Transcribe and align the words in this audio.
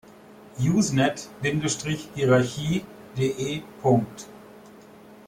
Usenet-Hierarchie 0.67 2.83
de. 3.15 3.63